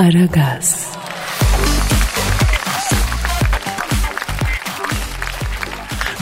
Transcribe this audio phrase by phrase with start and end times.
[0.00, 0.86] Aragaz.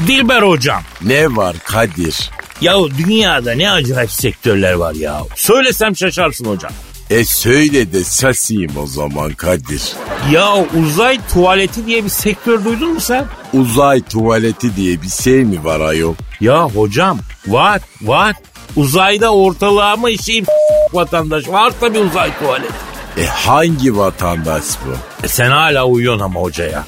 [0.07, 0.83] Dilber hocam.
[1.03, 2.31] Ne var Kadir?
[2.61, 5.21] Ya dünyada ne acayip sektörler var ya.
[5.35, 6.73] Söylesem şaşarsın hocam.
[7.11, 9.83] E söyle de şaşayım o zaman Kadir.
[10.33, 13.25] Ya uzay tuvaleti diye bir sektör duydun mu sen?
[13.53, 16.15] Uzay tuvaleti diye bir şey mi var ayol?
[16.41, 18.37] Ya hocam var var.
[18.77, 20.47] Uzayda ortalığa mı işeyip
[20.93, 22.88] vatandaş var tabii uzay tuvaleti.
[23.19, 25.25] E hangi vatandaş bu?
[25.25, 26.85] E sen hala uyuyorsun ama hocaya.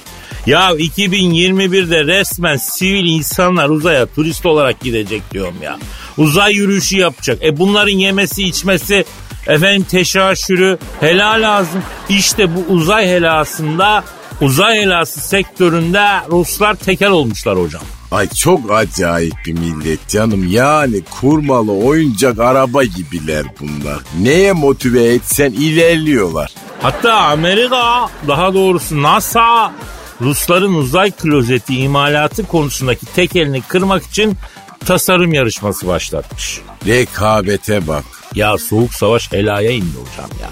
[0.47, 5.79] Ya 2021'de resmen sivil insanlar uzaya turist olarak gidecek diyorum ya.
[6.19, 7.45] Uzay yürüyüşü yapacak.
[7.45, 9.05] E bunların yemesi içmesi
[9.47, 11.83] efendim teşaşürü helal lazım.
[12.09, 14.05] İşte bu uzay helasında
[14.41, 17.83] uzay helası sektöründe Ruslar tekel olmuşlar hocam.
[18.11, 20.49] Ay çok acayip bir millet canım.
[20.49, 23.99] Yani kurmalı oyuncak araba gibiler bunlar.
[24.21, 26.53] Neye motive etsen ilerliyorlar.
[26.83, 29.73] Hatta Amerika daha doğrusu NASA
[30.21, 34.37] Rusların uzay klozeti imalatı konusundaki tek elini kırmak için
[34.87, 36.61] tasarım yarışması başlatmış.
[36.87, 38.05] Rekabete bak.
[38.35, 40.49] Ya soğuk savaş helaya indi hocam ya.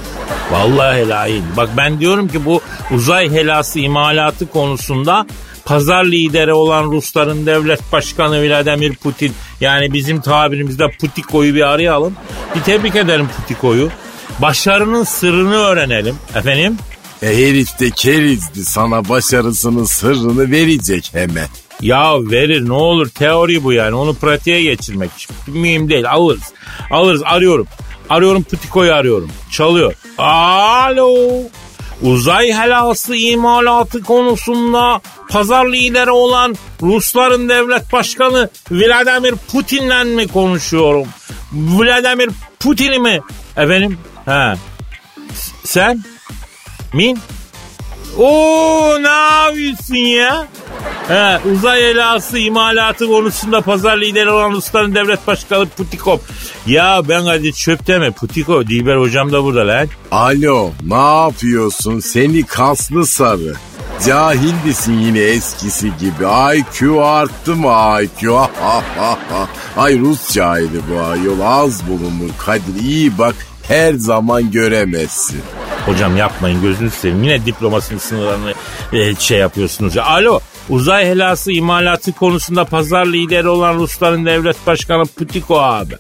[0.51, 1.57] Vallahi helaya indi.
[1.57, 2.61] Bak ben diyorum ki bu
[2.95, 5.27] uzay helası imalatı konusunda
[5.69, 12.15] pazar lideri olan Rusların devlet başkanı Vladimir Putin yani bizim tabirimizde Putiko'yu bir arayalım.
[12.55, 13.91] Bir tebrik edelim Putiko'yu.
[14.39, 16.17] Başarının sırrını öğrenelim.
[16.35, 16.77] Efendim?
[17.23, 21.49] E herif de kerizdi sana başarısının sırrını verecek hemen.
[21.81, 25.11] Ya verir ne olur teori bu yani onu pratiğe geçirmek
[25.47, 26.53] mühim değil alırız.
[26.91, 27.67] Alırız arıyorum.
[28.11, 29.31] Arıyorum Putiko'yu arıyorum.
[29.51, 29.95] Çalıyor.
[30.19, 31.09] Alo.
[32.03, 41.09] Uzay helası imalatı konusunda pazar lideri olan Rusların devlet başkanı Vladimir Putin'le mi konuşuyorum?
[41.53, 43.21] Vladimir Putin'i mi?
[43.57, 43.99] Efendim?
[44.25, 44.55] He.
[45.65, 46.05] Sen?
[46.93, 47.19] Min?
[48.19, 50.47] Oo ne yapıyorsun ya?
[51.09, 56.19] He, uzay helası imalatı konusunda pazar lideri olan Rusların devlet başkanı Putikov.
[56.67, 58.63] Ya ben hadi çöp mi Putikov.
[58.67, 59.89] Dilber hocam da burada lan.
[60.11, 63.55] Alo ne yapıyorsun seni kaslı sarı.
[64.07, 66.25] Cahildisin yine eskisi gibi.
[66.57, 68.37] IQ arttı mı IQ?
[69.77, 72.31] Ay Rus cahili bu ayol az bulunur.
[72.39, 73.35] Kadir iyi bak
[73.69, 75.43] her zaman göremezsin.
[75.87, 77.23] Hocam yapmayın gözünü seveyim.
[77.23, 78.55] Yine diplomasının sınırlarını
[78.93, 79.97] e, şey yapıyorsunuz.
[79.97, 80.05] Ya.
[80.05, 85.95] Alo uzay helası imalatı konusunda pazar lideri olan Rusların devlet başkanı Putiko abi.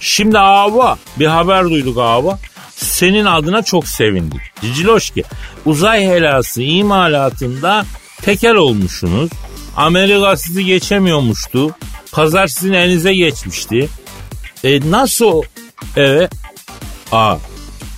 [0.00, 2.28] Şimdi abi bir haber duyduk abi.
[2.76, 4.40] Senin adına çok sevindik.
[4.60, 5.24] Ciciloşki
[5.64, 7.84] uzay helası imalatında
[8.22, 9.30] tekel olmuşsunuz.
[9.76, 11.70] Amerika sizi geçemiyormuştu.
[12.12, 13.88] Pazar sizin elinize geçmişti.
[14.64, 15.42] E nasıl?
[15.96, 16.39] Evet.
[17.12, 17.36] Aa.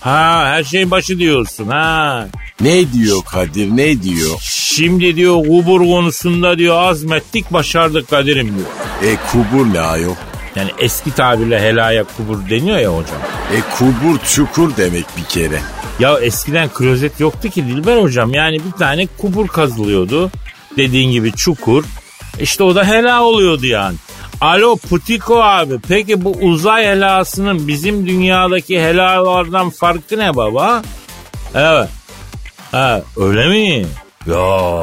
[0.01, 2.27] Ha her şeyin başı diyorsun ha.
[2.61, 4.39] Ne diyor Kadir ne diyor?
[4.41, 8.67] Şimdi diyor kubur konusunda diyor azmettik başardık Kadir'im diyor.
[9.13, 10.15] E kubur ne ayol?
[10.57, 13.19] Yani eski tabirle helaya kubur deniyor ya hocam.
[13.53, 15.61] E kubur çukur demek bir kere.
[15.99, 18.35] Ya eskiden klozet yoktu ki Dilber hocam.
[18.35, 20.31] Yani bir tane kubur kazılıyordu.
[20.77, 21.85] Dediğin gibi çukur.
[22.41, 23.97] İşte o da hela oluyordu yani.
[24.43, 30.83] Alo Putiko abi peki bu uzay helasının bizim dünyadaki helalardan farkı ne baba?
[31.55, 31.89] Evet.
[32.73, 33.87] Ha, öyle mi?
[34.27, 34.83] Ya.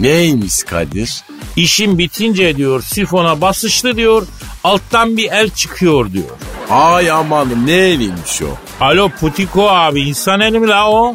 [0.00, 1.24] Neymiş Kadir?
[1.56, 4.26] İşin bitince diyor sifona basıştı diyor
[4.64, 6.30] alttan bir el çıkıyor diyor.
[6.70, 8.84] Ay amanım ne eliymiş o?
[8.84, 11.14] Alo Putiko abi insan eli mi la o?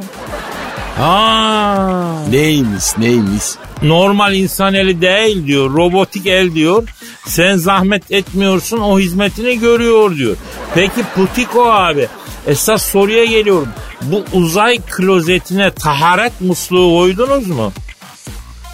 [0.97, 2.15] Ha.
[2.29, 3.43] Neymiş neymiş?
[3.83, 5.73] Normal insan eli değil diyor.
[5.73, 6.89] Robotik el diyor.
[7.25, 10.35] Sen zahmet etmiyorsun o hizmetini görüyor diyor.
[10.75, 12.07] Peki Putiko abi
[12.47, 13.69] esas soruya geliyorum.
[14.01, 17.71] Bu uzay klozetine taharet musluğu koydunuz mu?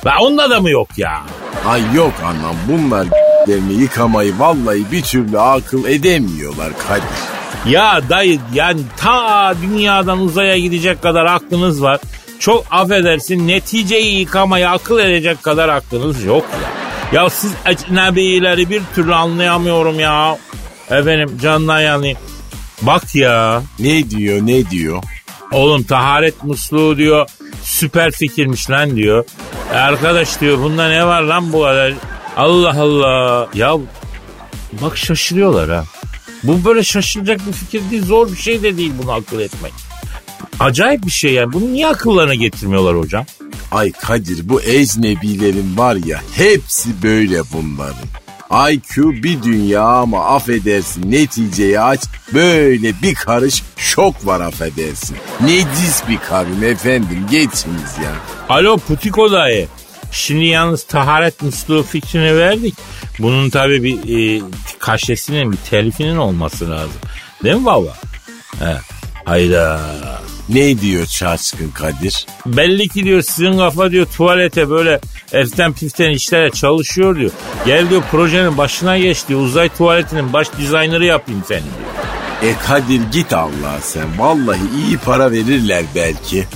[0.05, 1.23] Ve onda da mı yok ya?
[1.67, 3.07] Ay yok anam bunlar
[3.79, 7.40] yıkamayı vallahi bir türlü akıl edemiyorlar Kadir.
[7.65, 11.99] Ya dayı yani ta dünyadan uzaya gidecek kadar aklınız var.
[12.39, 17.21] Çok affedersin neticeyi yıkamayı akıl edecek kadar aklınız yok ya.
[17.21, 20.37] Ya siz ecnebileri bir türlü anlayamıyorum ya.
[20.89, 22.15] Efendim candan yani.
[22.81, 23.63] Bak ya.
[23.79, 25.03] Ne diyor ne diyor?
[25.51, 27.29] Oğlum taharet musluğu diyor.
[27.63, 29.25] Süper fikirmiş lan diyor.
[29.73, 31.93] E arkadaş diyor bunda ne var lan bu kadar?
[32.37, 33.47] Allah Allah.
[33.53, 33.73] Ya
[34.81, 35.83] bak şaşırıyorlar ha.
[36.43, 38.05] Bu böyle şaşılacak bir fikir değil.
[38.05, 39.73] Zor bir şey de değil bunu akıl etmek.
[40.59, 41.53] Acayip bir şey yani.
[41.53, 43.25] Bunu niye akıllarına getirmiyorlar hocam?
[43.71, 48.07] Ay Kadir bu ecnebilerin var ya hepsi böyle bunların.
[48.71, 51.99] IQ bir dünya ama affedersin neticeyi aç
[52.33, 55.17] böyle bir karış şok var affedersin.
[55.41, 58.11] Necis bir kavim efendim geçiniz ya.
[58.49, 59.67] Alo Putiko dayı.
[60.11, 62.75] Şimdi yalnız taharet musluğu fikrini verdik.
[63.21, 63.97] Bunun tabii bir
[64.37, 64.41] e,
[64.79, 67.01] kaşesinin, bir telifinin olması lazım.
[67.43, 67.93] Değil mi baba?
[68.59, 68.77] He.
[69.25, 69.79] Hayda.
[70.49, 72.25] Ne diyor Şaşkın Kadir?
[72.45, 74.99] Belli ki diyor sizin kafa diyor tuvalete böyle
[75.31, 77.31] eften piften işlere çalışıyor diyor.
[77.65, 79.39] Gel diyor projenin başına geç diyor.
[79.39, 82.51] Uzay tuvaletinin baş dizaynerı yapayım seni diyor.
[82.51, 84.19] E Kadir git Allah sen.
[84.19, 86.47] Vallahi iyi para verirler belki.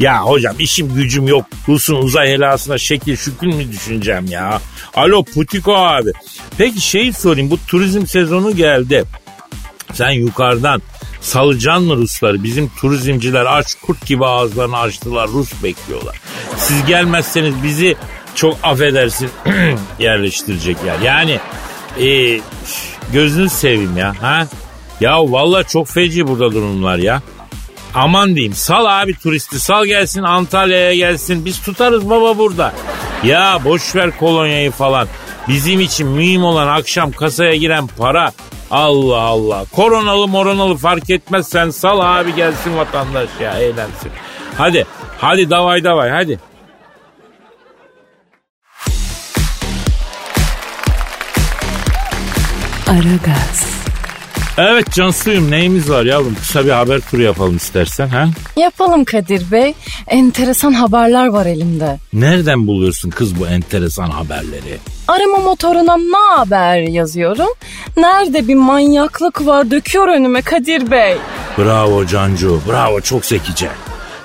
[0.00, 1.44] Ya hocam işim gücüm yok.
[1.68, 4.60] Rus'un uzay helasına şekil şükür mü düşüneceğim ya?
[4.94, 6.10] Alo Putiko abi.
[6.58, 9.04] Peki şeyi sorayım bu turizm sezonu geldi.
[9.92, 10.82] Sen yukarıdan
[11.20, 12.42] salacan mı Rusları?
[12.42, 15.28] Bizim turizmciler aç kurt gibi ağızlarını açtılar.
[15.28, 16.20] Rus bekliyorlar.
[16.56, 17.96] Siz gelmezseniz bizi
[18.34, 19.30] çok affedersin
[19.98, 21.00] yerleştirecekler.
[21.00, 21.38] Yani
[22.00, 22.40] e,
[23.12, 24.14] gözünü seveyim ya.
[24.20, 24.46] Ha?
[25.00, 27.22] Ya vallahi çok feci burada durumlar ya.
[27.94, 32.72] Aman diyeyim sal abi turisti sal gelsin Antalya'ya gelsin biz tutarız baba burada.
[33.24, 35.08] Ya boş ver kolonyayı falan.
[35.48, 38.32] Bizim için mühim olan akşam kasaya giren para.
[38.70, 39.64] Allah Allah.
[39.72, 44.12] Koronalı moronalı fark etmez sen sal abi gelsin vatandaş ya eğlensin.
[44.58, 44.86] Hadi
[45.18, 46.38] hadi davay davay hadi.
[52.86, 53.69] Aragaz,
[54.62, 58.28] Evet Cansuyum neyimiz var yavrum kısa bir haber turu yapalım istersen ha?
[58.56, 59.74] Yapalım Kadir Bey.
[60.06, 61.98] Enteresan haberler var elimde.
[62.12, 64.78] Nereden buluyorsun kız bu enteresan haberleri?
[65.08, 67.48] Arama motoruna ne haber yazıyorum.
[67.96, 71.16] Nerede bir manyaklık var döküyor önüme Kadir Bey.
[71.58, 73.68] Bravo Cancu bravo çok zekice.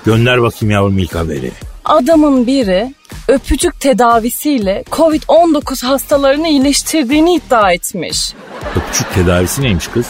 [0.05, 1.51] Gönder bakayım yavrum ilk haberi.
[1.85, 2.93] Adamın biri
[3.27, 8.33] öpücük tedavisiyle Covid-19 hastalarını iyileştirdiğini iddia etmiş.
[8.75, 10.05] Öpücük tedavisi neymiş kız?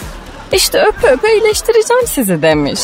[0.56, 2.80] İşte öpe öpe iyileştireceğim sizi demiş.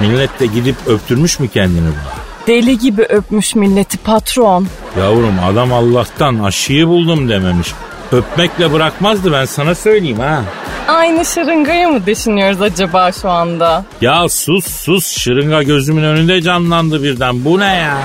[0.00, 2.20] Millet de gidip öptürmüş mü kendini buna?
[2.46, 4.66] Deli gibi öpmüş milleti patron.
[4.98, 7.68] Yavrum adam Allah'tan aşıyı buldum dememiş.
[8.12, 10.42] Öpmekle bırakmazdı ben sana söyleyeyim ha.
[10.88, 13.84] Aynı şırıngayı mı düşünüyoruz acaba şu anda?
[14.00, 17.98] Ya sus sus şırınga gözümün önünde canlandı birden bu ne ya?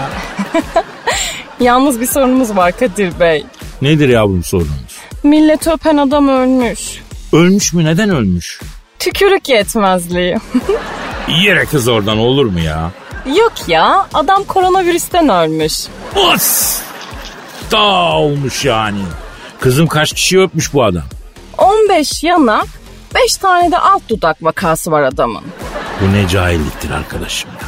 [1.59, 3.45] Yalnız bir sorunumuz var Kadir Bey.
[3.81, 4.99] Nedir yavrum sorunuz?
[5.23, 6.79] Millet öpen adam ölmüş.
[7.33, 8.59] Ölmüş mü neden ölmüş?
[8.99, 10.37] Tükürük yetmezliği.
[11.43, 12.91] Yere kız oradan olur mu ya?
[13.37, 15.73] Yok ya adam koronavirüsten ölmüş.
[16.15, 16.79] Os!
[17.71, 18.99] Daha olmuş yani.
[19.59, 21.03] Kızım kaç kişi öpmüş bu adam?
[21.57, 22.67] 15 yanak
[23.15, 25.43] 5 tane de alt dudak vakası var adamın.
[26.01, 27.67] Bu ne cahilliktir arkadaşım ya.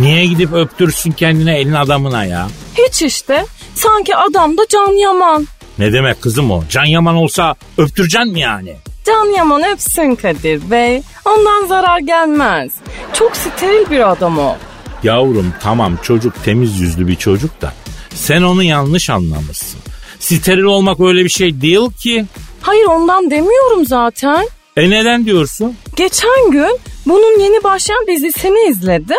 [0.00, 2.48] Niye gidip öptürsün kendine elin adamına ya?
[2.78, 5.46] Hiç işte sanki adam da Can Yaman.
[5.80, 6.62] Ne demek kızım o?
[6.70, 8.76] Can Yaman olsa öptüreceksin mi yani?
[9.06, 11.02] Can Yaman öpsün Kadir Bey.
[11.24, 12.72] Ondan zarar gelmez.
[13.12, 14.56] Çok steril bir adam o.
[15.02, 17.72] Yavrum tamam çocuk temiz yüzlü bir çocuk da
[18.14, 19.80] sen onu yanlış anlamışsın.
[20.18, 22.24] Steril olmak öyle bir şey değil ki.
[22.62, 24.48] Hayır ondan demiyorum zaten.
[24.76, 25.76] E neden diyorsun?
[25.96, 26.78] Geçen gün
[27.10, 29.16] bunun yeni başlayan dizisini izledim.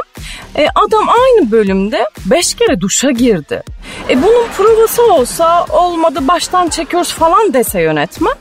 [0.56, 3.64] E, adam aynı bölümde 5 kere duşa girdi.
[4.10, 8.34] E, bunun provası olsa olmadı baştan çekiyoruz falan dese yönetmen.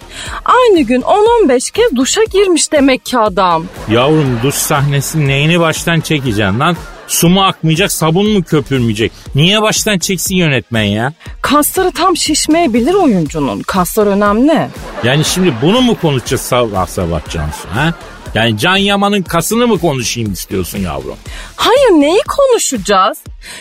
[0.45, 3.65] Aynı gün 10-15 kez duşa girmiş demek ki adam.
[3.91, 6.77] Yavrum duş sahnesinin neyini baştan çekeceksin lan?
[7.09, 9.13] Su mu akmayacak sabun mu köpürmeyecek?
[9.35, 11.13] Niye baştan çeksin yönetmen ya?
[11.43, 13.61] Kasları tam şişmeyebilir oyuncunun.
[13.63, 14.69] Kaslar önemli.
[15.05, 17.95] Yani şimdi bunu mu konuşacağız sabah sabah Cansu ha?
[18.35, 21.17] Yani Can Yaman'ın kasını mı konuşayım istiyorsun yavrum?
[21.57, 23.19] Hayır neyi konuşacağız?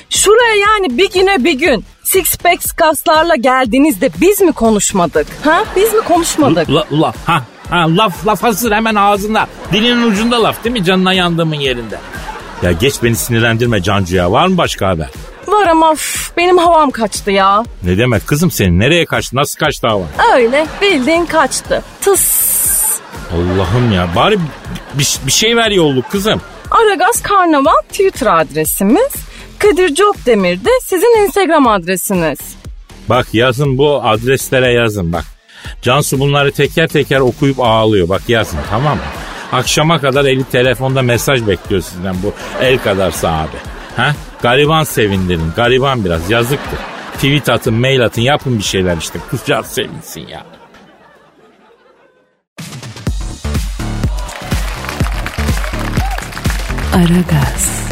[0.10, 5.28] Şuraya yani bir güne bir gün six pack kaslarla geldiğinizde biz mi konuşmadık?
[5.44, 5.64] Ha?
[5.76, 6.70] Biz mi konuşmadık?
[6.70, 9.48] La, la, ha, ha, laf laf hazır hemen ağzında.
[9.74, 12.00] Dilinin ucunda laf değil mi canına yandığımın yerinde?
[12.64, 14.32] Ya geç beni sinirlendirme Cancu ya.
[14.32, 15.10] Var mı başka haber?
[15.48, 17.64] Var ama üf, benim havam kaçtı ya.
[17.84, 18.80] Ne demek kızım senin?
[18.80, 19.36] Nereye kaçtı?
[19.36, 20.04] Nasıl kaçtı hava?
[20.36, 21.84] Öyle bildiğin kaçtı.
[22.02, 22.59] Tıs.
[23.34, 24.08] Allah'ım ya.
[24.16, 24.40] Bari
[24.94, 26.42] bir, bir şey ver yolluk kızım.
[26.72, 29.14] Aragaz Karnaval Twitter adresimiz.
[29.60, 32.40] Kadir Cokdemir de sizin Instagram adresiniz.
[33.10, 35.26] Bak yazın bu adreslere yazın bak.
[35.82, 38.10] Cansu bunları teker teker okuyup ağlıyor.
[38.10, 39.04] Bak yazın tamam mı?
[39.52, 43.58] Akşama kadar eli telefonda mesaj bekliyor sizden bu el kadar sahibi.
[43.98, 44.16] Ha?
[44.42, 45.52] Gariban sevindirin.
[45.56, 46.80] Gariban biraz yazıktır.
[47.14, 49.20] Tweet atın, mail atın, yapın bir şeyler işte.
[49.30, 50.46] Kızcağız sevinsin ya.
[57.00, 57.90] Aragaz.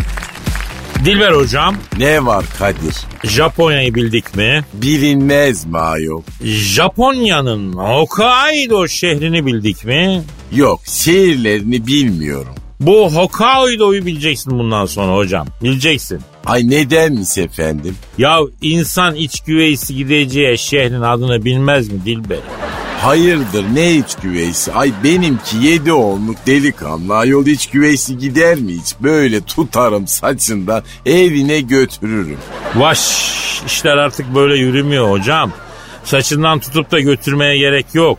[1.06, 2.96] Dilber hocam Ne var Kadir?
[3.24, 4.62] Japonya'yı bildik mi?
[4.74, 6.22] Bilinmez mi ayol?
[6.44, 10.24] Japonya'nın Hokkaido şehrini bildik mi?
[10.56, 12.56] Yok şehirlerini bilmiyorum.
[12.80, 15.48] Bu Hokkaido'yu bileceksin bundan sonra hocam.
[15.64, 16.20] Bileceksin.
[16.46, 17.96] Ay nedenmiş efendim?
[18.18, 22.40] Ya insan iç güveysi gideceği şehrin adını bilmez mi Dilber?
[22.98, 24.74] Hayırdır ne iç güveysi?
[24.74, 27.16] Ay benimki yedi olmuş delikanlı.
[27.16, 28.96] Ayol iç güveysi gider mi hiç?
[29.00, 32.38] Böyle tutarım saçından evine götürürüm.
[32.75, 33.01] Vaş
[33.66, 35.51] işler artık böyle yürümüyor hocam.
[36.04, 38.18] Saçından tutup da götürmeye gerek yok.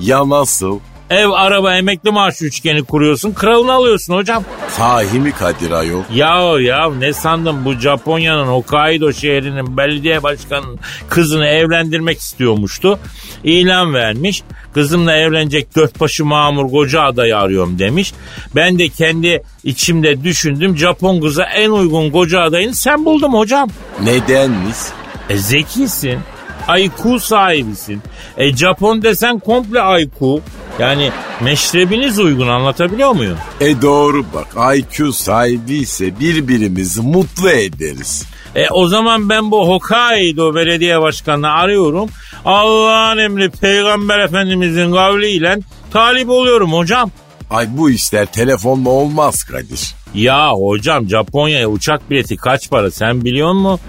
[0.00, 0.80] Ya nasıl?
[1.10, 3.32] Ev, araba, emekli maaşı üçgeni kuruyorsun.
[3.32, 4.44] Kralını alıyorsun hocam.
[4.68, 6.02] Sahi mi Kadir ayol?
[6.14, 12.98] Ya ya ne sandın bu Japonya'nın Hokkaido şehrinin belediye başkanının kızını evlendirmek istiyormuştu.
[13.44, 14.42] İlan vermiş.
[14.74, 18.12] Kızımla evlenecek dört başı mamur koca adayı arıyorum demiş.
[18.54, 20.76] Ben de kendi içimde düşündüm.
[20.76, 23.68] Japon kıza en uygun koca adayını sen buldum hocam.
[24.02, 24.76] Nedenmiş?
[25.30, 26.18] E zekisin.
[26.78, 28.02] IQ sahibisin.
[28.36, 30.40] E Japon desen komple IQ.
[30.78, 33.38] Yani meşrebiniz uygun anlatabiliyor muyum?
[33.60, 38.26] E doğru bak IQ sahibiyse birbirimizi mutlu ederiz.
[38.54, 42.08] E o zaman ben bu Hokkaido belediye başkanını arıyorum.
[42.44, 45.58] Allah'ın emri peygamber efendimizin kavliyle
[45.92, 47.10] talip oluyorum hocam.
[47.50, 49.94] Ay bu işler telefonla olmaz Kadir.
[50.14, 53.80] Ya hocam Japonya'ya uçak bileti kaç para sen biliyor musun?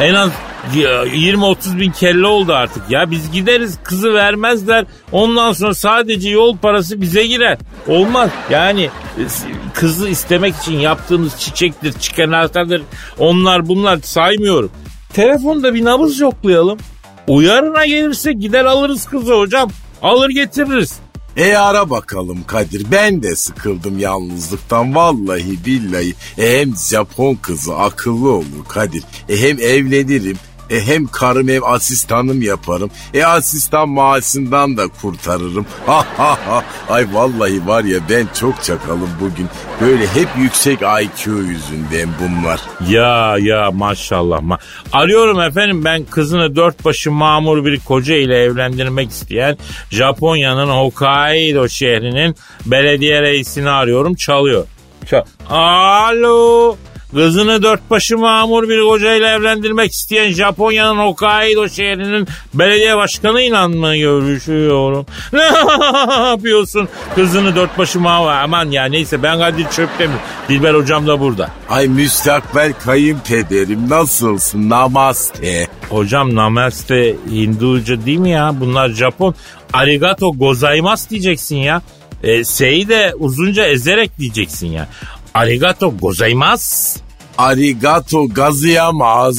[0.00, 0.30] En az
[0.74, 3.10] 20-30 bin kelle oldu artık ya.
[3.10, 4.86] Biz gideriz kızı vermezler.
[5.12, 7.58] Ondan sonra sadece yol parası bize girer.
[7.88, 8.30] Olmaz.
[8.50, 8.90] Yani
[9.74, 12.82] kızı istemek için yaptığınız çiçektir, çikenatadır.
[13.18, 14.70] Onlar bunlar saymıyorum.
[15.12, 16.78] Telefonda bir nabız yoklayalım.
[17.28, 19.70] Uyarına gelirse gider alırız kızı hocam.
[20.02, 21.03] Alır getiririz.
[21.36, 26.14] E ara bakalım Kadir ben de sıkıldım yalnızlıktan vallahi billahi.
[26.38, 29.04] E hem Japon kızı akıllı olur Kadir.
[29.28, 30.38] E hem evlenirim
[30.70, 32.90] e hem karım ev asistanım yaparım.
[33.14, 35.66] E asistan maaşından da kurtarırım.
[35.86, 36.64] Ha ha ha.
[36.88, 39.48] Ay vallahi var ya ben çok çakalım bugün.
[39.80, 42.60] Böyle hep yüksek IQ yüzünden bunlar.
[42.88, 44.42] Ya ya maşallah.
[44.42, 44.58] Ma
[44.92, 49.58] Arıyorum efendim ben kızını dört başı mamur bir koca ile evlendirmek isteyen
[49.90, 54.66] Japonya'nın Hokkaido şehrinin belediye reisini arıyorum çalıyor.
[55.06, 56.76] Çal Alo.
[57.14, 65.06] Kızını dört başı mamur bir kocayla evlendirmek isteyen Japonya'nın Hokkaido şehrinin belediye başkanıyla mı görüşüyorum?
[65.32, 65.42] Ne
[66.28, 66.88] yapıyorsun?
[67.14, 68.28] Kızını dört başı mamur.
[68.28, 70.16] Aman ya neyse ben Kadir Çöptemir.
[70.48, 71.50] Dilber hocam da burada.
[71.68, 75.66] Ay müstakbel kayınpederim nasılsın namaste.
[75.90, 78.52] Hocam namaste Hinduca değil mi ya?
[78.60, 79.34] Bunlar Japon.
[79.72, 81.82] Arigato gozaimasu diyeceksin ya.
[82.22, 84.88] E, S'yi de uzunca ezerek diyeceksin ya.
[85.34, 87.03] Arigato gozaimasu.
[87.38, 89.38] Arigato gazıyamaz.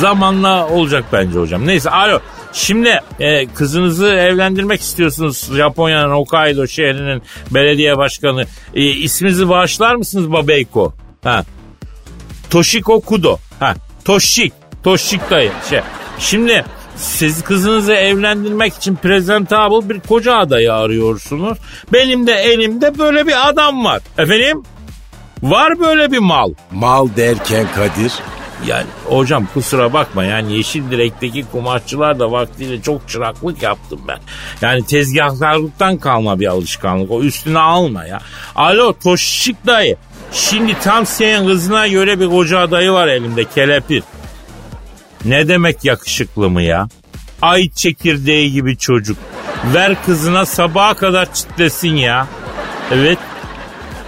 [0.00, 1.66] Zamanla olacak bence hocam.
[1.66, 2.20] Neyse alo.
[2.52, 8.44] Şimdi e, kızınızı evlendirmek istiyorsunuz Japonya'nın Hokkaido şehrinin belediye başkanı.
[8.74, 10.92] E, isminizi bağışlar mısınız Babeyko?
[11.24, 11.44] Ha.
[12.50, 13.38] Toshiko Kudo.
[13.60, 13.74] Ha.
[14.04, 14.52] Toshik.
[14.84, 15.50] Toshik dayı.
[15.70, 15.80] Şey.
[16.18, 16.64] Şimdi
[16.96, 21.58] siz kızınızı evlendirmek için presentable bir koca adayı arıyorsunuz.
[21.92, 24.02] Benim de elimde böyle bir adam var.
[24.18, 24.62] Efendim?
[25.42, 26.52] Var böyle bir mal.
[26.70, 28.12] Mal derken Kadir.
[28.66, 34.18] Yani hocam kusura bakma yani yeşil direkteki kumaşçılar da vaktiyle çok çıraklık yaptım ben.
[34.62, 38.20] Yani tezgahlarlıktan kalma bir alışkanlık o üstüne alma ya.
[38.54, 39.96] Alo Toşik dayı
[40.32, 44.02] şimdi tam senin kızına göre bir koca adayı var elimde kelepir.
[45.24, 46.88] Ne demek yakışıklı mı ya?
[47.42, 49.16] Ay çekirdeği gibi çocuk.
[49.74, 52.26] Ver kızına sabaha kadar çitlesin ya.
[52.92, 53.18] Evet.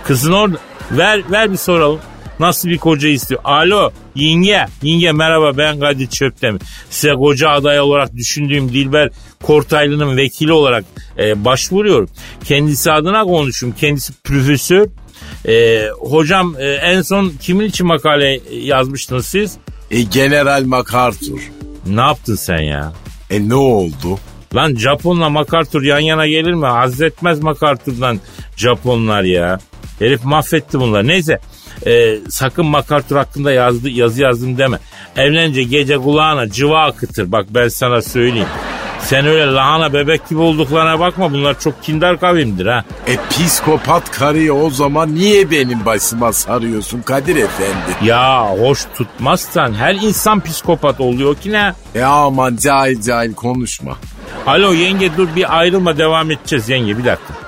[0.05, 0.59] Kızın orada.
[0.91, 2.01] Ver ver bir soralım.
[2.41, 3.41] Nasıl bir koca istiyor?
[3.45, 4.67] Alo yenge.
[4.83, 6.63] Yenge merhaba ben Kadir Çöptemir.
[6.91, 9.11] Size koca aday olarak düşündüğüm Dilber
[9.43, 10.85] Kortaylı'nın vekili olarak
[11.19, 12.09] e, başvuruyorum.
[12.45, 13.73] Kendisi adına konuşum.
[13.73, 14.87] Kendisi profesör.
[15.49, 19.57] E, hocam e, en son kimin için makale yazmıştınız siz?
[19.91, 21.51] E General MacArthur.
[21.87, 22.93] Ne yaptın sen ya?
[23.31, 24.19] E ne oldu?
[24.55, 26.67] Lan Japon'la MacArthur yan yana gelir mi?
[26.67, 28.21] Hazretmez MacArthur'dan
[28.57, 29.59] Japonlar ya.
[29.99, 31.07] Herif mahvetti bunlar.
[31.07, 31.39] Neyse
[31.87, 34.79] e, sakın MacArthur hakkında yazdı, yazı yazdım deme.
[35.17, 37.33] Evlenince gece kulağına cıva akıtır.
[37.33, 38.49] Bak ben sana söyleyeyim.
[39.01, 42.85] Sen öyle lahana bebek gibi olduklarına bakma bunlar çok kindar kavimdir ha.
[43.07, 48.09] E psikopat karıyı o zaman niye benim başıma sarıyorsun Kadir Efendi?
[48.09, 51.73] Ya hoş tutmazsan her insan psikopat oluyor ki ne?
[51.95, 53.97] E aman cahil cahil konuşma.
[54.47, 57.44] Alo yenge dur bir ayrılma devam edeceğiz yenge bir dakika.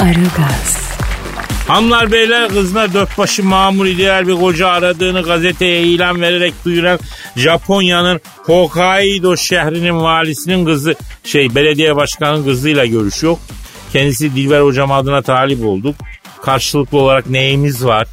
[0.00, 0.90] Aragaz.
[1.68, 6.98] Hanımlar beyler kızlar dört başı mamur ideal bir koca aradığını gazeteye ilan vererek duyuran
[7.36, 13.36] Japonya'nın Hokkaido şehrinin valisinin kızı şey belediye başkanının kızıyla görüşüyor.
[13.92, 15.96] Kendisi Dilber hocam adına talip olduk.
[16.42, 18.08] Karşılıklı olarak neyimiz var?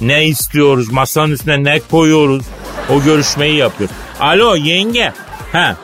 [0.00, 0.92] Ne istiyoruz?
[0.92, 2.44] Masanın üstüne ne koyuyoruz?
[2.90, 3.90] O görüşmeyi yapıyor.
[4.20, 5.12] Alo yenge.
[5.52, 5.76] Ha.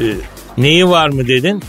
[0.00, 0.04] e,
[0.58, 1.62] neyi var mı dedin?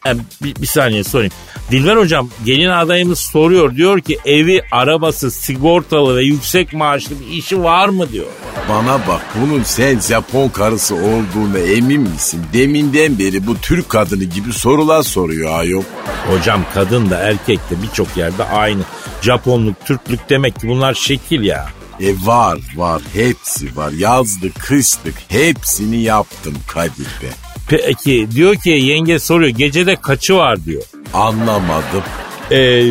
[0.00, 1.32] Ha, bir, bir saniye sorayım.
[1.70, 3.76] Dilber hocam gelin adayımız soruyor.
[3.76, 8.26] Diyor ki evi, arabası, sigortalı ve yüksek maaşlı bir işi var mı diyor.
[8.68, 12.42] Bana bak bunun sen Japon karısı olduğuna emin misin?
[12.52, 15.82] Deminden beri bu Türk kadını gibi sorular soruyor ayol.
[16.30, 18.82] Hocam kadın da erkek de birçok yerde aynı.
[19.22, 21.66] Japonluk, Türklük demek ki bunlar şekil ya.
[22.00, 27.30] E var var hepsi var yazlık kışlık hepsini yaptım Kadir be.
[27.68, 30.82] Peki diyor ki yenge soruyor gecede kaçı var diyor.
[31.14, 32.02] Anlamadım.
[32.50, 32.82] Ee,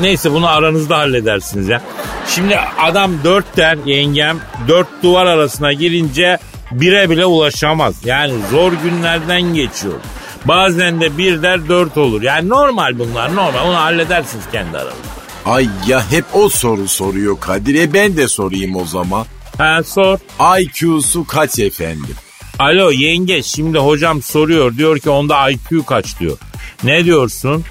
[0.00, 1.82] neyse bunu aranızda halledersiniz ya.
[2.28, 6.38] Şimdi adam dört der yengem dört duvar arasına girince
[6.70, 7.94] bire bile ulaşamaz.
[8.04, 9.94] Yani zor günlerden geçiyor.
[10.44, 12.22] Bazen de bir der dört olur.
[12.22, 15.14] Yani normal bunlar normal onu halledersiniz kendi aranızda.
[15.46, 17.74] Ay ya hep o soru soruyor Kadir.
[17.74, 19.26] E ben de sorayım o zaman.
[19.58, 20.18] Ha sor.
[20.60, 22.14] IQ'su kaç efendim?
[22.58, 26.38] Alo yenge şimdi hocam soruyor diyor ki onda IQ kaç diyor.
[26.84, 27.64] Ne diyorsun?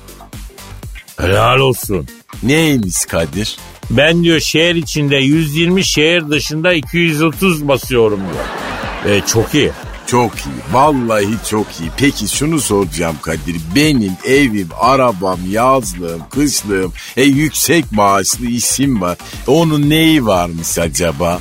[1.19, 2.07] Helal olsun.
[2.43, 3.57] Neymiş Kadir?
[3.89, 9.15] Ben diyor şehir içinde 120 şehir dışında 230 basıyorum diyor.
[9.15, 9.71] E, çok iyi.
[10.07, 10.73] Çok iyi.
[10.75, 11.89] Vallahi çok iyi.
[11.97, 13.55] Peki şunu soracağım Kadir.
[13.75, 19.17] Benim evim, arabam, yazlığım, kışlığım, e, yüksek maaşlı işim var.
[19.47, 21.39] Onun neyi varmış acaba?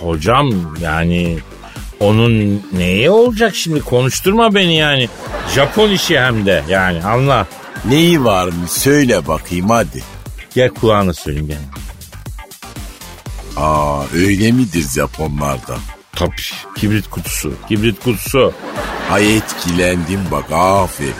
[0.00, 0.50] Hocam
[0.82, 1.38] yani
[2.00, 5.08] onun neyi olacak şimdi konuşturma beni yani.
[5.54, 7.46] Japon işi hem de yani anla.
[7.84, 10.02] Neyi varmış söyle bakayım hadi.
[10.54, 11.58] Gel kulağına söyleyeyim gel.
[13.56, 15.76] Aa öyle midir Japonlarda?
[16.12, 16.32] Tabii
[16.76, 18.52] kibrit kutusu kibrit kutusu.
[19.10, 21.14] Ay etkilendim bak aferin.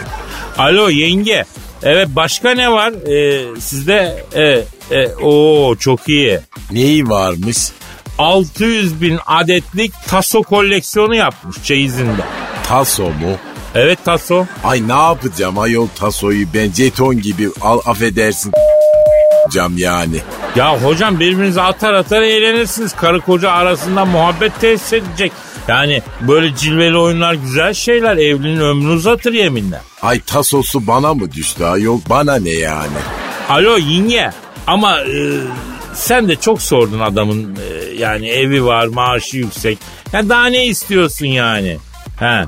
[0.58, 1.44] Alo yenge.
[1.82, 2.92] Evet başka ne var?
[2.92, 4.42] Ee, sizde e,
[4.96, 6.40] e, o çok iyi.
[6.70, 7.56] Neyi varmış?
[8.18, 12.22] 600 bin adetlik taso koleksiyonu yapmış çeyizinde.
[12.66, 13.36] Taso mu?
[13.74, 14.46] Evet taso.
[14.64, 18.52] Ay ne yapacağım ayol tasoyu ben jeton gibi al affedersin
[19.50, 20.16] cam yani.
[20.56, 22.92] Ya hocam birbirinize atar atar eğlenirsiniz.
[22.96, 25.32] Karı koca arasında muhabbet tesis edecek.
[25.68, 28.16] Yani böyle cilveli oyunlar güzel şeyler.
[28.16, 29.80] Evliliğin ömrünü uzatır yeminle.
[30.02, 32.96] Ay tasosu bana mı düştü ayol bana ne yani?
[33.48, 34.30] Alo yenge
[34.66, 35.40] ama e,
[35.96, 39.78] sen de çok sordun adamın e, yani evi var maaşı yüksek.
[40.12, 41.78] Ya daha ne istiyorsun yani?
[42.18, 42.44] He.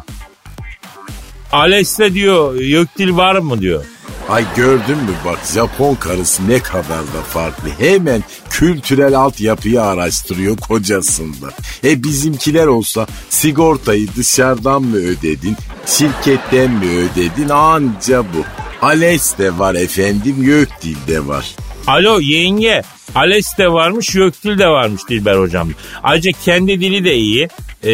[1.52, 3.84] Ales'te diyor Gökdil var mı diyor.
[4.28, 7.68] Ay gördün mü bak Japon karısı ne kadar da farklı.
[7.78, 11.46] Hemen kültürel altyapıyı araştırıyor kocasında.
[11.84, 15.56] E bizimkiler olsa sigortayı dışarıdan mı ödedin,
[15.86, 18.44] şirketten mi ödedin anca bu.
[18.86, 21.56] Ales de var efendim Gökdil de var.
[21.88, 22.82] Alo yenge
[23.14, 25.68] Ales de varmış Gökdil de varmış Dilber hocam.
[26.02, 27.48] Ayrıca kendi dili de iyi.
[27.84, 27.90] Ee,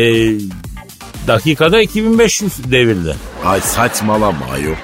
[1.27, 3.17] dakikada 2500 devirdi.
[3.45, 4.75] Ay saçmalama ayol.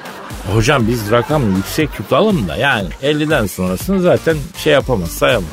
[0.54, 5.48] Hocam biz rakamı yüksek tutalım da yani 50'den sonrasını zaten şey yapamaz sayamaz.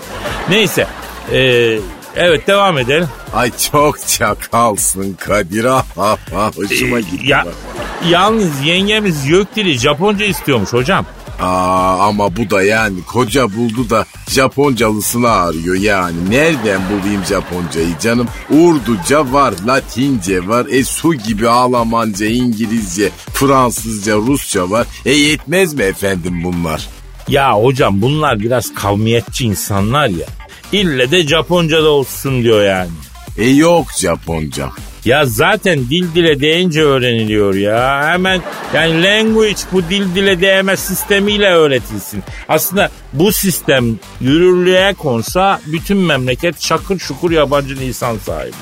[0.49, 0.87] Neyse
[1.31, 1.79] ee,
[2.15, 3.07] evet devam edelim.
[3.33, 5.65] Ay çok çakalsın Kadir.
[5.65, 7.45] Ah, ah, ah, Hoşuma gitti Ya,
[8.09, 11.05] yalnız yengemiz Gökdil'i Japonca istiyormuş hocam.
[11.39, 16.29] Aa, ama bu da yani koca buldu da Japoncalısını arıyor yani.
[16.29, 18.27] Nereden bulayım Japoncayı canım?
[18.49, 24.87] Urduca var, Latince var, e su gibi Almanca, İngilizce, Fransızca, Rusça var.
[25.05, 26.87] E yetmez mi efendim bunlar?
[27.27, 30.27] Ya hocam bunlar biraz kavmiyetçi insanlar ya.
[30.71, 32.89] İlle de Japonca da olsun diyor yani.
[33.37, 34.69] E yok Japonca.
[35.05, 38.07] Ya zaten dil dile değince öğreniliyor ya.
[38.07, 38.41] Hemen
[38.73, 42.23] yani language bu dil dile değme sistemiyle öğretilsin.
[42.49, 48.53] Aslında bu sistem yürürlüğe konsa bütün memleket şakır şukur yabancı lisan sahibi.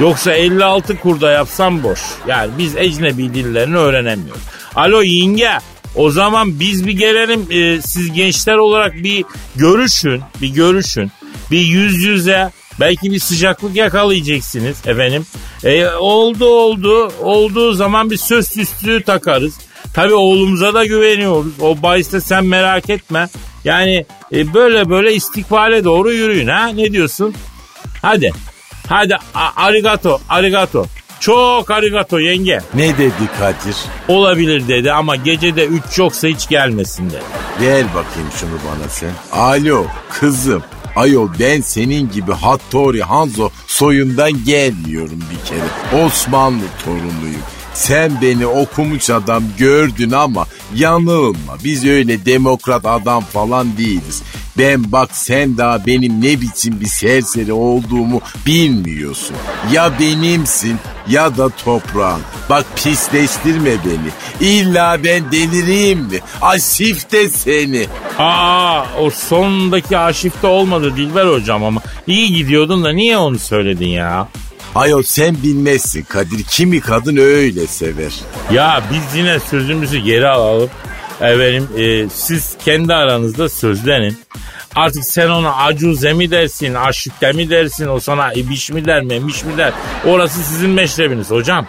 [0.00, 2.00] Yoksa 56 kurda yapsam boş.
[2.28, 4.42] Yani biz ecnebi dillerini öğrenemiyoruz.
[4.74, 5.50] Alo yenge
[5.94, 9.24] o zaman biz bir gelelim e, siz gençler olarak bir
[9.56, 11.10] görüşün bir görüşün
[11.50, 15.26] bir yüz yüze belki bir sıcaklık yakalayacaksınız efendim.
[15.64, 19.54] E, oldu oldu olduğu zaman bir söz üstü takarız.
[19.94, 21.52] Tabii oğlumuza da güveniyoruz.
[21.60, 23.28] O bahiste sen merak etme.
[23.64, 27.34] Yani e, böyle böyle istikbale doğru yürüyün ha ne diyorsun?
[28.02, 28.32] Hadi.
[28.88, 30.86] Hadi a- arigato arigato.
[31.20, 32.60] Çok arigato yenge.
[32.74, 33.76] Ne dedi Kadir?
[34.08, 37.22] Olabilir dedi ama gecede 3 yoksa hiç gelmesin dedi.
[37.60, 39.10] Ver bakayım şunu bana sen.
[39.32, 40.62] Alo kızım.
[40.96, 46.04] Ayol ben senin gibi Hattori Hanzo soyundan gelmiyorum bir kere.
[46.04, 47.42] Osmanlı torunuyum.
[47.74, 51.56] Sen beni okumuş adam gördün ama yanılma.
[51.64, 54.22] Biz öyle demokrat adam falan değiliz.
[54.58, 59.36] Ben bak sen daha benim ne biçim bir serseri olduğumu bilmiyorsun.
[59.72, 60.76] Ya benimsin
[61.08, 62.20] ya da toprağın.
[62.50, 64.10] Bak pisleştirme beni.
[64.50, 66.20] İlla ben delireyim mi?
[66.42, 67.86] Aşif de seni.
[68.18, 74.28] Aa o sondaki arşivde olmadı Dilber hocam ama iyi gidiyordun da niye onu söyledin ya?
[74.74, 76.42] Ayol sen bilmezsin Kadir.
[76.42, 78.12] Kimi kadın öyle sever.
[78.52, 80.70] Ya biz yine sözümüzü geri alalım.
[81.20, 84.18] Efendim e, siz kendi aranızda sözlenin.
[84.74, 89.44] Artık sen ona acuze mi dersin, aşıkte mi dersin, o sana ibiş mi der, memiş
[89.44, 89.72] mi der.
[90.06, 91.66] Orası sizin meşrebiniz hocam.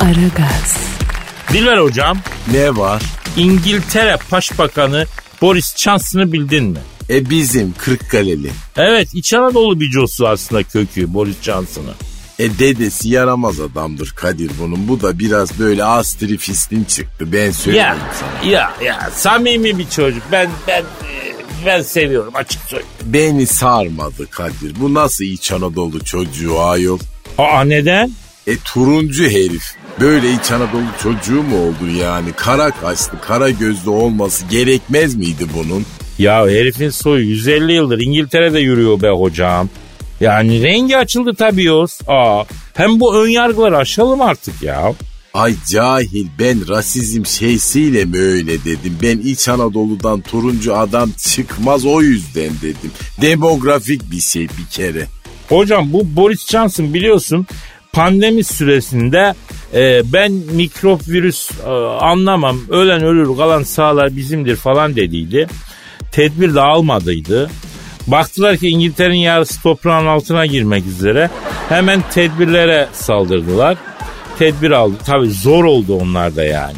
[0.00, 0.76] Aragaz,
[1.52, 2.18] Dilber hocam,
[2.52, 3.02] Ne var?
[3.36, 5.06] İngiltere Başbakanı
[5.42, 6.78] Boris Johnson'ı bildin mi?
[7.10, 8.50] E bizim Kırkkaleli.
[8.76, 11.92] Evet İç Anadolu bicosu aslında kökü Boris Johnson'ı.
[12.38, 14.88] E dedesi yaramaz adamdır Kadir bunun.
[14.88, 17.32] Bu da biraz böyle astrifistin çıktı.
[17.32, 17.96] Ben söyleyeyim Ya,
[18.42, 18.50] sana.
[18.52, 20.22] ya, ya samimi bir çocuk.
[20.32, 20.86] Ben, ben, e,
[21.66, 22.92] ben seviyorum açık söyleyeyim.
[23.04, 24.74] Beni sarmadı Kadir.
[24.80, 26.98] Bu nasıl İç Anadolu çocuğu ayol?
[27.38, 28.10] Aa neden?
[28.46, 29.62] E turuncu herif.
[30.00, 32.32] Böyle İç Anadolu çocuğu mu olur yani?
[32.36, 35.86] Kara kaşlı, kara gözlü olması gerekmez miydi bunun?
[36.18, 39.68] Ya herifin soyu 150 yıldır İngiltere'de yürüyor be hocam.
[40.20, 41.98] Yani rengi açıldı tabii yoz.
[42.06, 44.92] Aa, hem bu ön yargıları aşalım artık ya.
[45.34, 48.98] Ay cahil ben rasizm şeysiyle mi öyle dedim.
[49.02, 52.90] Ben İç Anadolu'dan turuncu adam çıkmaz o yüzden dedim.
[53.20, 55.06] Demografik bir şey bir kere.
[55.48, 57.46] Hocam bu Boris Johnson biliyorsun
[57.92, 59.34] pandemi süresinde
[59.74, 65.46] e, ben mikrop virüs e, anlamam ölen ölür kalan sağlar bizimdir falan dediydi.
[66.16, 67.50] Tedbir de almadıydı.
[68.06, 71.30] Baktılar ki İngiltere'nin yarısı toprağın altına girmek üzere.
[71.68, 73.78] Hemen tedbirlere saldırdılar.
[74.38, 74.94] Tedbir aldı.
[75.06, 76.76] Tabii zor oldu onlar da yani.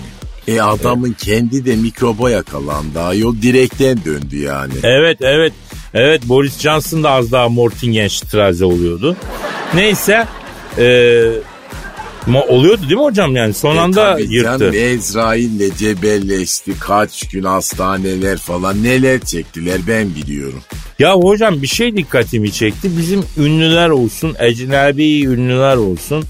[0.48, 3.01] E adamın kendi de mikroba yakalandı.
[3.01, 4.72] Ayol direkten döndü yani.
[4.83, 5.53] Evet evet.
[5.94, 9.16] Evet Boris Johnson da az daha Mortingenstraße oluyordu.
[9.74, 10.27] Neyse.
[10.79, 10.85] E,
[12.26, 13.54] ma- oluyordu değil mi hocam yani?
[13.54, 14.59] Son E anda tabii yırttı.
[14.59, 16.72] canım, Ezrail'le cebelleşti.
[16.81, 20.62] Kaç gün hastaneler falan neler çektiler ben biliyorum.
[20.98, 22.90] Ya hocam bir şey dikkatimi çekti.
[22.98, 26.24] Bizim ünlüler olsun, ecnebi ünlüler olsun.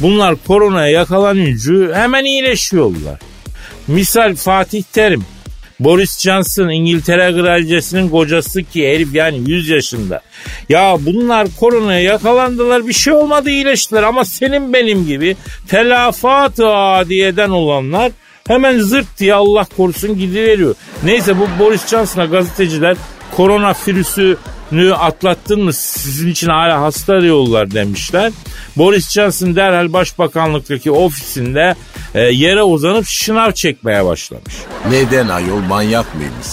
[0.00, 3.18] Bunlar koronaya yakalanınca hemen iyileşiyorlar.
[3.88, 5.24] Misal Fatih Terim.
[5.84, 10.20] Boris Johnson İngiltere kraliçesinin kocası ki herif yani 100 yaşında.
[10.68, 15.36] Ya bunlar koronaya yakalandılar bir şey olmadı iyileştiler ama senin benim gibi
[15.68, 18.12] telafat-ı adiyeden olanlar
[18.48, 20.74] hemen zırt diye Allah korusun gidiveriyor.
[21.04, 22.96] Neyse bu Boris Johnson'a gazeteciler
[23.36, 23.74] korona
[24.72, 28.32] virüsünü atlattın mı sizin için hala hasta diyorlar demişler.
[28.76, 31.74] Boris Johnson derhal başbakanlıktaki ofisinde
[32.14, 34.54] e, yere uzanıp şınav çekmeye başlamış.
[34.90, 36.46] Neden ayol manyak mıymış?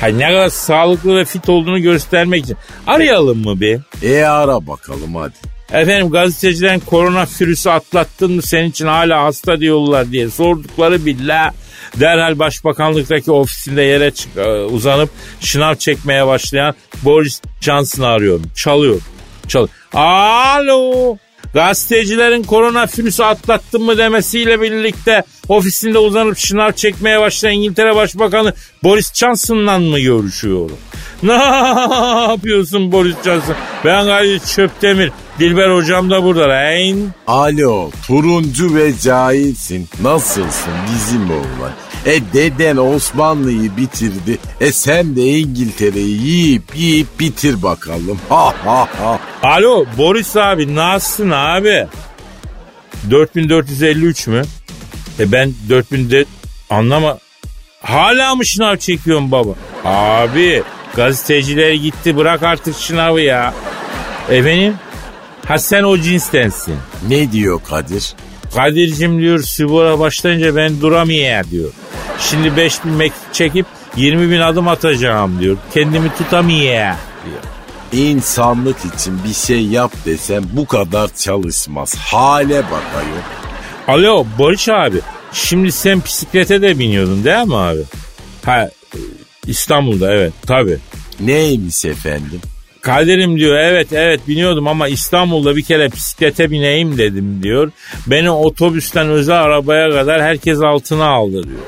[0.00, 2.56] Hay ne kadar sağlıklı ve fit olduğunu göstermek için.
[2.86, 3.80] Arayalım mı bir?
[4.02, 5.34] E ara bakalım hadi.
[5.72, 11.50] Efendim gazetecilerin korona virüsü atlattın mı senin için hala hasta diyorlar diye sordukları bile
[12.00, 18.42] derhal başbakanlıktaki ofisinde yere çık- e, uzanıp şınav çekmeye başlayan Boris Johnson'ı arıyorum.
[18.56, 19.00] Çalıyor.
[19.48, 19.66] Çal.
[19.94, 21.16] Alo.
[21.54, 28.52] Gazetecilerin korona virüsü atlattın mı demesiyle birlikte ofisinde uzanıp şınav çekmeye başlayan İngiltere Başbakanı
[28.82, 30.76] Boris Johnson'la mı görüşüyorum?
[31.22, 31.32] Ne
[32.30, 33.54] yapıyorsun Boris Johnson?
[33.84, 35.12] Ben gayet Çöptemir.
[35.40, 36.48] Dilber hocam da burada.
[36.48, 37.08] Reyn.
[37.26, 39.88] Alo turuncu ve cahilsin.
[40.02, 41.72] Nasılsın bizim oğlan?
[42.06, 44.38] E deden Osmanlı'yı bitirdi.
[44.60, 48.18] E sen de İngiltere'yi yiyip yiyip bitir bakalım.
[48.28, 49.20] Ha ha ha.
[49.42, 51.86] Alo Boris abi nasılsın abi?
[53.10, 54.42] 4453 mü?
[55.20, 56.26] E ben 4000
[56.70, 57.18] anlama.
[57.82, 59.50] Hala mı şınav çekiyorsun baba?
[59.84, 60.62] Abi
[60.96, 63.54] gazeteciler gitti bırak artık şınavı ya.
[64.30, 64.74] Efendim?
[65.50, 66.76] Ha sen o cinstensin.
[67.08, 68.14] Ne diyor Kadir?
[68.54, 71.70] Kadir'cim diyor spora başlayınca ben duramaya diyor.
[72.18, 75.56] Şimdi 5000 mektup çekip 20 bin adım atacağım diyor.
[75.74, 77.42] Kendimi tutamaya diyor.
[78.04, 81.94] İnsanlık için bir şey yap desem bu kadar çalışmaz.
[81.94, 83.98] Hale bak ayol.
[83.98, 85.00] Alo Barış abi.
[85.32, 87.82] Şimdi sen bisiklete de biniyordun değil mi abi?
[88.44, 88.70] Ha
[89.46, 90.78] İstanbul'da evet tabi.
[91.20, 92.40] Neymiş efendim?
[92.82, 97.72] Kadir'im diyor evet evet biniyordum ama İstanbul'da bir kere bisiklete bineyim dedim diyor.
[98.06, 101.60] Beni otobüsten özel arabaya kadar herkes altına aldı diyor.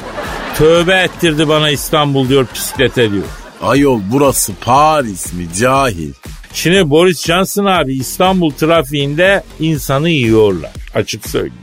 [0.59, 3.25] Tövbe ettirdi bana İstanbul diyor bisiklete diyor.
[3.63, 6.13] Ayol burası Paris mi cahil?
[6.55, 11.55] Şimdi Boris Johnson abi İstanbul trafiğinde insanı yiyorlar açık söyleyeyim.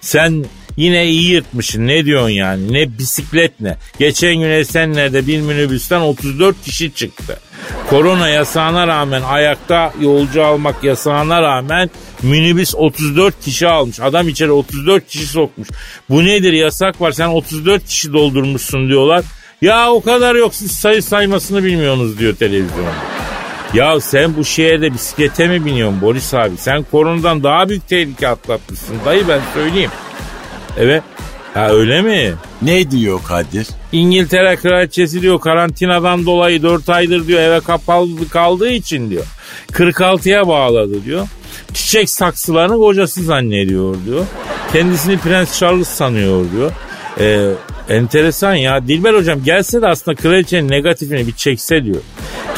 [0.00, 0.44] Sen
[0.76, 3.76] yine iyi yırtmışsın ne diyorsun yani ne bisiklet ne.
[3.98, 7.40] Geçen gün Esenler'de bir minibüsten 34 kişi çıktı.
[7.90, 11.90] Korona yasağına rağmen ayakta yolcu almak yasağına rağmen
[12.22, 14.00] minibüs 34 kişi almış.
[14.00, 15.68] Adam içeri 34 kişi sokmuş.
[16.10, 19.24] Bu nedir yasak var sen 34 kişi doldurmuşsun diyorlar.
[19.62, 22.90] Ya o kadar yok siz sayı saymasını bilmiyorsunuz diyor televizyonda.
[23.74, 26.56] Ya sen bu şehirde bisiklete mi biniyorsun Boris abi?
[26.56, 29.90] Sen koronadan daha büyük tehlike atlatmışsın dayı ben söyleyeyim.
[30.78, 31.02] Evet.
[31.56, 32.34] Ha öyle mi?
[32.62, 33.66] Ne diyor Kadir?
[33.92, 39.24] İngiltere kraliçesi diyor karantinadan dolayı 4 aydır diyor eve kapalı kaldığı için diyor.
[39.72, 41.28] 46'ya bağladı diyor.
[41.74, 44.24] Çiçek saksılarını kocası zannediyor diyor.
[44.72, 46.72] Kendisini Prens Charles sanıyor diyor.
[47.20, 47.50] Ee,
[47.94, 48.88] enteresan ya.
[48.88, 52.00] Dilber hocam gelse de aslında kraliçenin negatifini bir çekse diyor.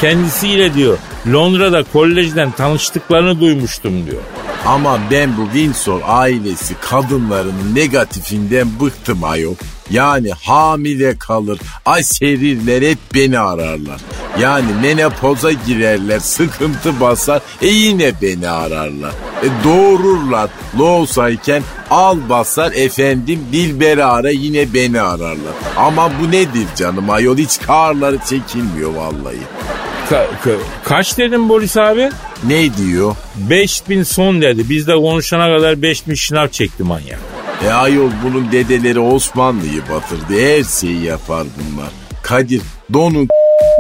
[0.01, 0.99] Kendisiyle diyor
[1.33, 4.23] Londra'da kolejden tanıştıklarını duymuştum diyor.
[4.67, 9.55] Ama ben bu Windsor ailesi kadınlarının negatifinden bıktım ayol.
[9.91, 14.01] Yani hamile kalır, aserirler hep beni ararlar.
[14.41, 19.13] Yani menopoza girerler, sıkıntı basar, e yine beni ararlar.
[19.43, 25.55] E doğururlar, loğusayken al basar efendim Dilber'i ara yine beni ararlar.
[25.77, 29.39] Ama bu nedir canım ayol hiç karları çekilmiyor vallahi.
[30.11, 32.11] Ka- ka- kaç dedim Boris abi?
[32.47, 33.17] Ne diyor?
[33.37, 34.71] 5000 son dedi.
[34.71, 37.19] Biz de konuşana kadar 5000 şınav çekti manyak.
[37.67, 40.41] E ayol bunun dedeleri Osmanlı'yı batırdı.
[40.41, 41.89] Her şeyi yapar bunlar.
[42.23, 42.61] Kadir
[42.93, 43.29] donun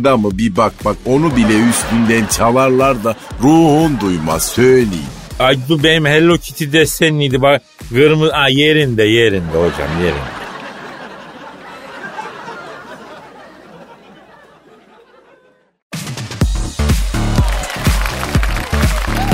[0.04, 5.06] da mı bir bak bak onu bile üstünden çalarlar da ruhun duymaz söyleyeyim.
[5.38, 7.42] Ay bu benim Hello Kitty desenliydi.
[7.42, 10.37] Bak kırmızı Aa, yerinde yerinde hocam yerinde.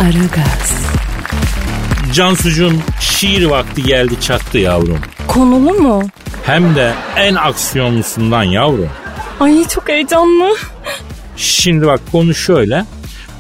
[0.05, 0.73] Aragaz,
[2.13, 4.99] Cansucuğum şiir vakti geldi çattı yavrum.
[5.29, 6.03] Konulu mu?
[6.47, 8.89] Hem de en aksiyonlusundan yavrum.
[9.41, 10.57] Ay çok heyecanlı.
[11.37, 12.85] Şimdi bak konu şöyle.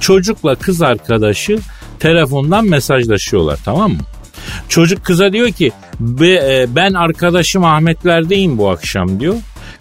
[0.00, 1.58] Çocukla kız arkadaşı
[2.00, 3.98] telefondan mesajlaşıyorlar tamam mı?
[4.68, 9.34] Çocuk kıza diyor ki "Be- e, ben arkadaşım Ahmetlerdeyim bu akşam diyor.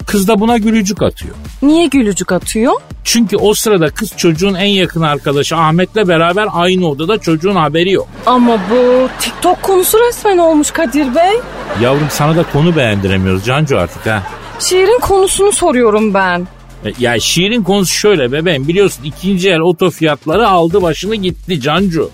[0.06, 1.34] Kız da buna gülücük atıyor.
[1.62, 2.72] Niye gülücük atıyor?
[3.04, 8.08] Çünkü o sırada kız çocuğun en yakın arkadaşı Ahmet'le beraber aynı odada çocuğun haberi yok.
[8.26, 11.32] Ama bu TikTok konusu resmen olmuş Kadir Bey.
[11.80, 14.22] Yavrum sana da konu beğendiremiyoruz Cancu artık ha.
[14.60, 16.46] Şiirin konusunu soruyorum ben.
[16.84, 22.10] E, Ya şiirin konusu şöyle bebeğim biliyorsun ikinci el oto fiyatları aldı başını gitti Cancu.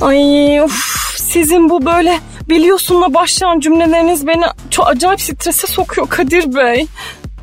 [0.00, 0.72] Ay of,
[1.16, 6.86] sizin bu böyle biliyorsunla başlayan cümleleriniz beni çok acayip strese sokuyor Kadir Bey.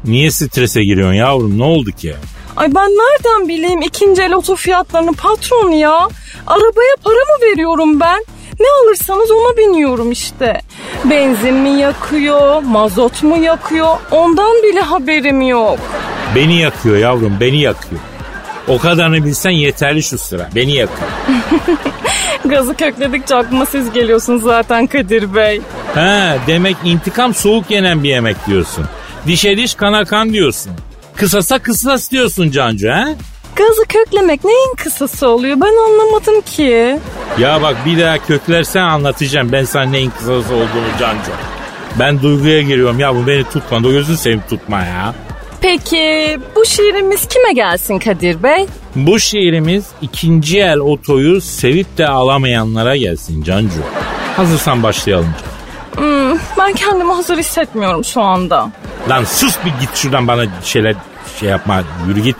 [0.08, 2.16] Niye strese giriyorsun yavrum ne oldu ki?
[2.56, 5.98] Ay ben nereden bileyim ikinci el oto fiyatlarını patron ya.
[6.48, 8.26] Arabaya para mı veriyorum ben?
[8.60, 10.62] Ne alırsanız ona biniyorum işte.
[11.06, 15.80] Benzin mi yakıyor, mazot mu yakıyor ondan bile haberim yok.
[16.36, 18.02] Beni yakıyor yavrum beni yakıyor.
[18.68, 20.50] O kadarını bilsen yeterli şu sıra.
[20.56, 21.10] Beni yakıyor.
[22.46, 25.62] Gazı kökledikçe aklıma siz geliyorsunuz zaten Kadir Bey.
[25.96, 28.86] He demek intikam soğuk yenen bir yemek diyorsun.
[29.28, 30.72] Dişe diş kana kan diyorsun.
[31.16, 33.16] Kısasa kısas diyorsun Cancu he?
[33.56, 37.00] Gazı köklemek neyin kısası oluyor ben anlamadım ki.
[37.40, 41.32] Ya bak bir daha köklersen anlatacağım ben sana neyin kısası olduğunu Cancu.
[42.00, 43.80] Ben duyguya giriyorum ya bu beni tutma.
[43.80, 45.16] Gözünü seveyim tutma ya.
[45.62, 48.66] Peki bu şiirimiz kime gelsin Kadir Bey?
[48.96, 53.80] Bu şiirimiz ikinci el otoyu sevip de alamayanlara gelsin Cancu.
[54.36, 55.30] Hazırsan başlayalım.
[55.96, 58.70] Hmm, ben kendimi hazır hissetmiyorum şu anda.
[59.10, 60.96] Lan sus bir git şuradan bana şeyler
[61.40, 62.36] şey yapma yürü git.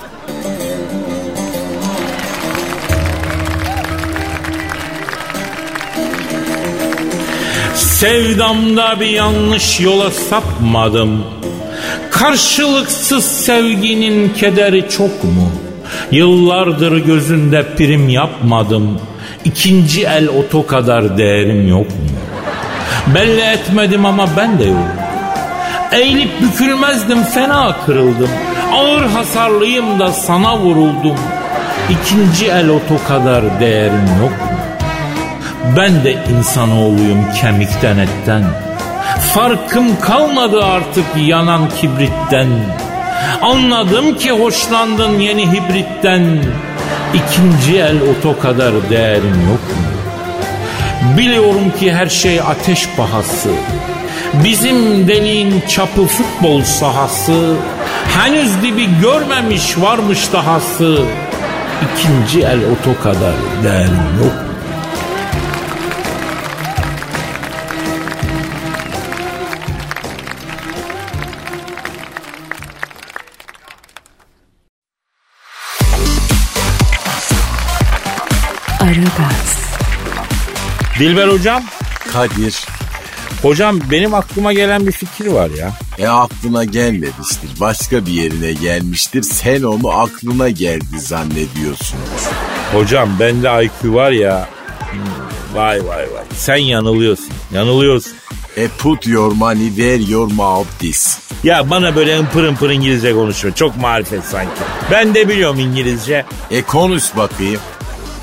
[7.76, 11.24] Sevdamda bir yanlış yola sapmadım.
[12.12, 15.52] Karşılıksız sevginin kederi çok mu?
[16.12, 19.00] Yıllardır gözünde prim yapmadım.
[19.46, 21.96] İkinci el oto kadar değerim yok mu?
[23.16, 25.05] Belli etmedim ama ben de yok.
[25.96, 28.30] Eğilip bükülmezdim fena kırıldım.
[28.74, 31.16] Ağır hasarlıyım da sana vuruldum.
[31.90, 34.58] İkinci el oto kadar değerim yok mu?
[35.78, 38.44] Ben de insanoğluyum kemikten etten.
[39.34, 42.48] Farkım kalmadı artık yanan kibritten.
[43.42, 46.38] Anladım ki hoşlandın yeni hibritten.
[47.14, 49.86] İkinci el oto kadar değerin yok mu?
[51.18, 53.50] Biliyorum ki her şey ateş pahası.
[54.44, 57.56] Bizim deliğin çapı futbol sahası.
[58.18, 61.00] Henüz dibi görmemiş varmış dahası.
[61.86, 64.46] İkinci el oto kadar değerin yok?
[78.82, 79.58] Aragaz,
[81.00, 81.64] Dilber hocam.
[82.14, 82.66] Kadir.
[83.46, 85.74] Hocam benim aklıma gelen bir fikir var ya.
[85.98, 87.50] E aklına gelmemiştir.
[87.60, 89.24] Başka bir yerine gelmiştir.
[89.24, 91.98] Sen onu aklına geldi zannediyorsun.
[92.74, 94.50] Hocam bende IQ var ya.
[95.54, 96.24] Vay vay vay.
[96.36, 97.30] Sen yanılıyorsun.
[97.54, 98.14] Yanılıyorsun.
[98.58, 101.18] E put your money where your mouth is.
[101.44, 103.56] Ya bana böyle ımpır ımpır İngilizce konuşuyor.
[103.56, 104.62] Çok marifet sanki.
[104.92, 106.26] Ben de biliyorum İngilizce.
[106.52, 107.62] E konuş bakayım.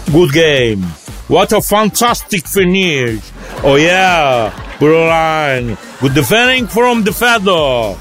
[0.09, 0.87] Good game.
[1.29, 3.21] What a fantastic finish.
[3.65, 4.53] Oh yeah.
[4.83, 5.77] Broline.
[6.01, 7.97] Good defending from the Fado.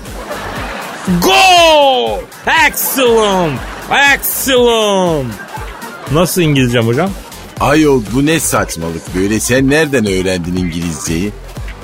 [1.21, 2.19] Goal!
[2.67, 3.59] Excellent!
[4.13, 5.33] Excellent!
[6.11, 7.09] Nasıl İngilizcem hocam?
[7.59, 9.39] Ayol bu ne saçmalık böyle.
[9.39, 11.31] Sen nereden öğrendin İngilizceyi?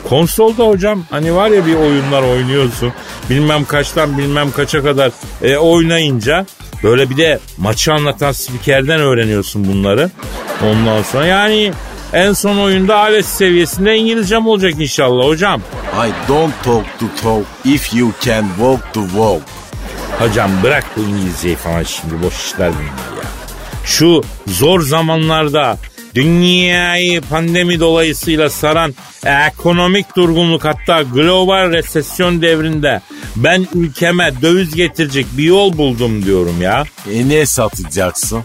[0.09, 2.93] Konsolda hocam hani var ya bir oyunlar oynuyorsun.
[3.29, 6.45] Bilmem kaçtan bilmem kaça kadar e, oynayınca
[6.83, 10.09] böyle bir de maçı anlatan spikerden öğreniyorsun bunları.
[10.63, 11.71] Ondan sonra yani
[12.13, 15.61] en son oyunda ALES seviyesinde İngilizcem olacak inşallah hocam.
[16.07, 19.41] I don't talk to talk if you can walk to walk.
[20.19, 23.29] Hocam bırak bu İngilizceyi falan şimdi boş işler bunlar ya.
[23.85, 25.77] Şu zor zamanlarda
[26.15, 28.95] dünyayı pandemi dolayısıyla saran
[29.47, 33.01] ekonomik durgunluk hatta global resesyon devrinde
[33.35, 36.83] ben ülkeme döviz getirecek bir yol buldum diyorum ya.
[37.13, 38.43] E ne satacaksın?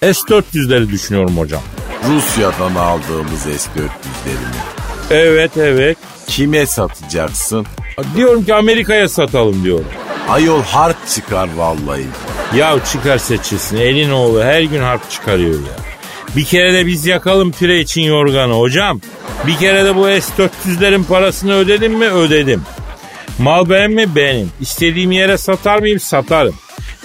[0.00, 1.62] S-400'leri düşünüyorum hocam.
[2.08, 4.62] Rusya'dan aldığımız S-400'leri mi?
[5.10, 5.98] Evet evet.
[6.26, 7.66] Kime satacaksın?
[8.16, 9.86] Diyorum ki Amerika'ya satalım diyorum.
[10.28, 12.06] Ayol harp çıkar vallahi.
[12.56, 13.76] Ya çıkar seçilsin.
[13.76, 15.76] Elin oğlu her gün harp çıkarıyor ya.
[16.36, 19.00] Bir kere de biz yakalım pire için yorganı hocam.
[19.46, 22.06] Bir kere de bu S-400'lerin parasını ödedim mi?
[22.06, 22.62] Ödedim.
[23.38, 24.16] Mal benim mi?
[24.16, 24.50] Benim.
[24.60, 26.00] İstediğim yere satar mıyım?
[26.00, 26.54] Satarım.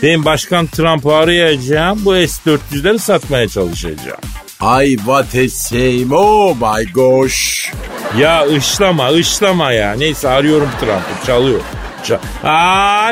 [0.03, 2.05] Benim Başkan Trump'ı arayacağım.
[2.05, 4.19] Bu S-400'leri satmaya çalışacağım.
[4.59, 7.71] Ay what a shame oh my gosh.
[8.17, 9.93] Ya ışlama ışlama ya.
[9.93, 11.59] Neyse arıyorum Trump'ı çalıyor.
[12.03, 12.19] Ça-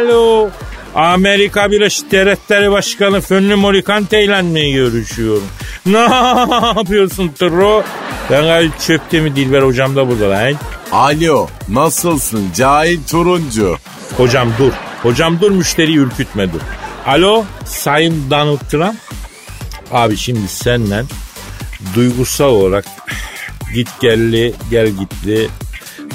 [0.02, 0.50] Alo.
[0.96, 5.44] Amerika Birleşik Devletleri Başkanı Fönlü Morikante ile mi görüşüyorum?
[5.86, 5.98] Ne
[6.78, 7.84] yapıyorsun Tro?
[8.32, 10.54] Ben gayet çöpte mi Dilber hocam da burada lan.
[10.92, 13.78] Alo nasılsın cahil turuncu?
[14.18, 14.72] Hocam dur.
[15.04, 16.60] Hocam dur müşteriyi ürkütme dur.
[17.08, 18.96] Alo Sayın Donald Trump.
[19.92, 21.06] Abi şimdi senden
[21.96, 22.86] duygusal olarak
[23.74, 25.50] git gelli gel gitli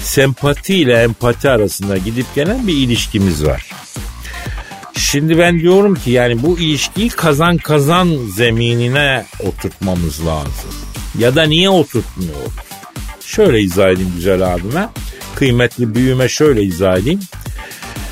[0.02, 3.70] sempati ile empati arasında gidip gelen bir ilişkimiz var.
[4.94, 10.70] Şimdi ben diyorum ki yani bu ilişkiyi kazan kazan zeminine oturtmamız lazım.
[11.18, 12.52] Ya da niye oturtmuyoruz?
[13.24, 14.88] Şöyle izah edeyim güzel abime.
[15.34, 17.20] Kıymetli büyüme şöyle izah edeyim.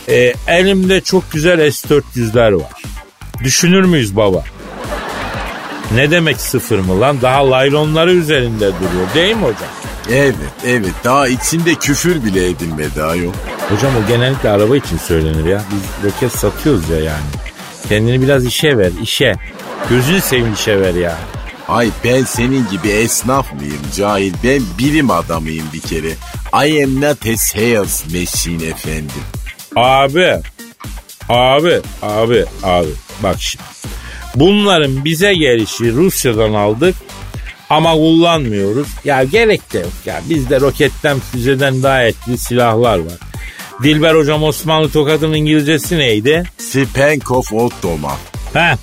[0.08, 2.82] Ee, elimde çok güzel S-400'ler var.
[3.44, 4.44] Düşünür müyüz baba?
[5.94, 7.22] Ne demek sıfır mı lan?
[7.22, 9.68] Daha laylonları üzerinde duruyor değil mi hocam?
[10.11, 10.35] Evet
[10.66, 13.33] evet daha içinde küfür bile edilmedi ayol.
[13.70, 15.62] Hocam o genellikle araba için söylenir ya.
[15.72, 17.27] Biz roket satıyoruz ya yani.
[17.88, 19.35] Kendini biraz işe ver, işe.
[19.90, 21.18] Gözünü seveyim işe ver ya.
[21.68, 24.33] Ay ben senin gibi esnaf mıyım cahil?
[24.44, 26.11] Ben bilim adamıyım bir kere.
[26.66, 29.22] I am not a sales machine efendim.
[29.77, 30.33] Abi,
[31.29, 32.88] abi, abi, abi.
[33.22, 33.64] Bak şimdi.
[34.38, 36.94] Bunların bize gelişi Rusya'dan aldık
[37.70, 38.88] ama kullanmıyoruz.
[39.05, 40.20] Ya gerek de yok ya.
[40.31, 43.18] Bizde roketten füzeden daha etkili silahlar var.
[43.83, 46.42] Dilber hocam Osmanlı tokadının İngilizcesi neydi?
[46.59, 48.16] Spenkov Ottoman.
[48.53, 48.77] Heh.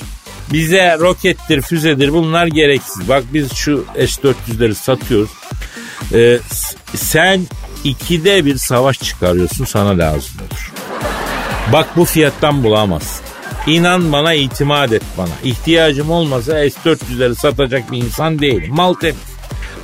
[0.54, 3.10] Bize rokettir, füzedir bunlar gereksiz.
[3.10, 5.30] Bak biz şu S-400'leri satıyoruz.
[6.14, 6.38] Ee,
[6.96, 7.42] sen
[7.84, 10.74] ikide bir savaş çıkarıyorsun sana lazım olur.
[11.74, 13.15] Bak bu fiyattan bulamazsın.
[13.68, 15.30] İnan bana itimat et bana.
[15.44, 18.74] İhtiyacım olmasa S-400'leri satacak bir insan değilim.
[18.74, 18.96] Mal.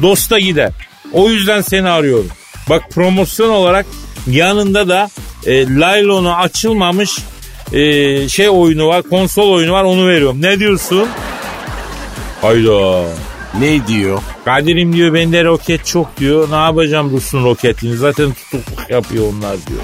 [0.01, 0.71] Dosta gider.
[1.13, 2.27] O yüzden seni arıyorum.
[2.69, 3.85] Bak promosyon olarak
[4.27, 5.09] yanında da
[5.45, 7.17] e, laylonu açılmamış
[7.73, 10.41] e, şey oyunu var, konsol oyunu var onu veriyorum.
[10.41, 11.07] Ne diyorsun?
[12.41, 13.03] Hayda.
[13.59, 14.21] Ne diyor?
[14.45, 16.51] Kadir'im diyor bende roket çok diyor.
[16.51, 19.81] Ne yapacağım Rus'un roketini zaten tutukluk yapıyor onlar diyor.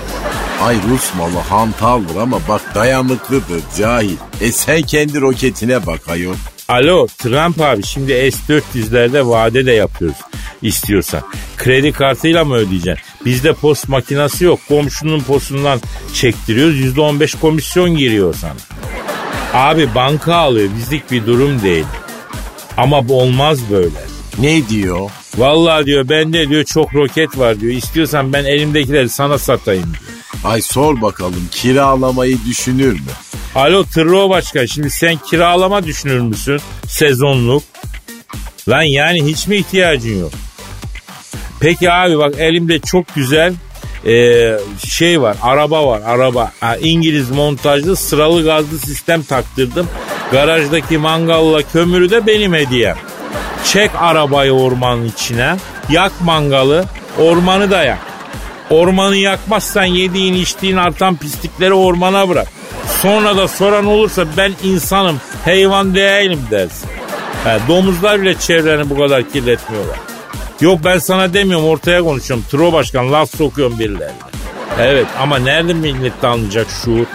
[0.62, 4.18] Ay Rus malı hantaldır ama bak dayanıklıdır cahil.
[4.42, 6.36] E sen kendi roketine bak ayol.
[6.70, 10.18] Alo Trump abi şimdi S-400'lerde vade de yapıyoruz
[10.62, 11.22] istiyorsan.
[11.58, 13.06] Kredi kartıyla mı ödeyeceksin?
[13.26, 14.60] Bizde post makinesi yok.
[14.68, 15.80] Komşunun postundan
[16.14, 16.80] çektiriyoruz.
[16.98, 18.54] %15 komisyon giriyor sana.
[19.54, 20.70] Abi banka alıyor.
[20.78, 21.86] Bizlik bir durum değil.
[22.78, 24.00] Ama bu olmaz böyle.
[24.40, 25.10] Ne diyor?
[25.38, 27.74] Vallahi diyor bende diyor çok roket var diyor.
[27.74, 30.18] İstiyorsan ben elimdekileri sana satayım diyor.
[30.44, 33.00] Ay sor bakalım kiralamayı düşünür mü?
[33.56, 37.64] Alo Tırro Başkan şimdi sen kiralama düşünür müsün sezonluk?
[38.70, 40.32] Lan yani hiç mi ihtiyacın yok?
[41.60, 43.54] Peki abi bak elimde çok güzel
[44.06, 49.88] e, şey var araba var araba ha, İngiliz montajlı sıralı gazlı sistem taktırdım.
[50.32, 52.98] Garajdaki mangalla kömürü de benim hediyem.
[53.66, 55.56] Çek arabayı ormanın içine
[55.90, 56.86] yak mangalı
[57.20, 58.00] ormanı da yak.
[58.70, 62.48] Ormanı yakmazsan yediğin içtiğin artan pislikleri ormana bırak.
[63.02, 66.90] Sonra da soran olursa ben insanım hayvan değilim dersin.
[67.44, 69.98] He, domuzlar bile çevreni bu kadar kirletmiyorlar.
[70.62, 72.46] Yok ben sana demiyorum ortaya konuşuyorum.
[72.52, 74.14] Tro başkan laf sokuyorum birilerine.
[74.80, 77.06] Evet ama nerede millet anlayacak şuur?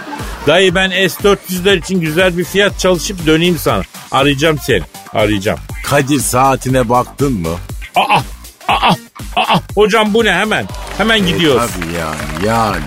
[0.47, 3.81] Dayı ben S-400'ler için güzel bir fiyat çalışıp döneyim sana.
[4.11, 4.81] Arayacağım seni.
[5.13, 5.59] Arayacağım.
[5.85, 7.55] Kadir saatine baktın mı?
[7.95, 8.19] Aa!
[8.67, 8.93] Aa!
[9.35, 9.59] Aa!
[9.75, 10.65] Hocam bu ne hemen?
[10.97, 11.71] Hemen gidiyoruz.
[11.75, 12.83] Tabii yani yani.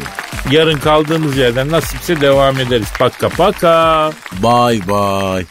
[0.51, 2.89] Yarın kaldığımız yerden nasipse devam ederiz.
[2.99, 4.13] Paka paka.
[4.43, 5.47] Bye bye.